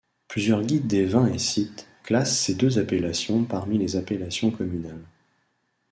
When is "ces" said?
2.39-2.55